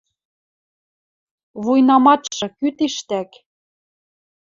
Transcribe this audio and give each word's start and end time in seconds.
Вуйнаматшы 1.63 2.47
кӱ 2.57 2.69
тиштӓк? 2.77 3.31